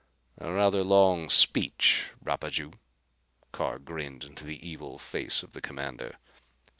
"A 0.39 0.51
rather 0.51 0.83
long 0.83 1.29
speech, 1.29 2.09
Rapaju." 2.25 2.73
Carr 3.51 3.77
grinned 3.77 4.23
into 4.23 4.43
the 4.45 4.67
evil 4.67 4.97
face 4.97 5.43
of 5.43 5.53
the 5.53 5.61
commander. 5.61 6.17